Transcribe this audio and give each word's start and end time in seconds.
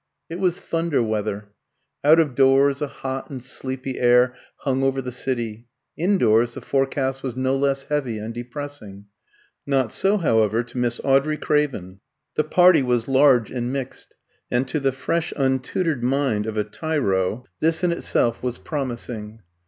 It 0.31 0.39
was 0.39 0.59
thunder 0.59 1.03
weather. 1.03 1.49
Out 2.03 2.19
of 2.19 2.33
doors, 2.33 2.81
a 2.81 2.87
hot 2.87 3.29
and 3.29 3.39
sleepy 3.39 3.99
air 3.99 4.33
hung 4.61 4.81
over 4.81 4.99
the 4.99 5.11
city; 5.11 5.67
indoors, 5.95 6.55
the 6.55 6.61
forecast 6.61 7.21
was 7.21 7.35
no 7.35 7.55
less 7.55 7.83
heavy 7.83 8.17
and 8.17 8.33
depressing. 8.33 9.05
Not 9.67 9.91
so, 9.91 10.17
however, 10.17 10.63
to 10.63 10.77
Miss 10.79 10.99
Audrey 11.03 11.37
Craven. 11.37 11.99
The 12.33 12.43
party 12.45 12.81
was 12.81 13.07
large 13.07 13.51
and 13.51 13.71
mixed; 13.71 14.15
and 14.49 14.67
to 14.69 14.79
the 14.79 14.91
fresh, 14.91 15.33
untutored 15.37 16.01
mind 16.01 16.47
of 16.47 16.57
a 16.57 16.63
tyro, 16.63 17.45
this 17.59 17.83
in 17.83 17.91
itself 17.91 18.41
was 18.41 18.57
promising. 18.57 19.43